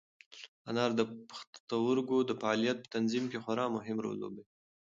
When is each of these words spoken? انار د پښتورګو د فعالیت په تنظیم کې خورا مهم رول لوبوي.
انار 0.69 0.91
د 0.99 1.01
پښتورګو 1.29 2.17
د 2.25 2.31
فعالیت 2.41 2.77
په 2.81 2.87
تنظیم 2.95 3.25
کې 3.31 3.41
خورا 3.43 3.65
مهم 3.75 3.97
رول 4.03 4.17
لوبوي. 4.21 4.43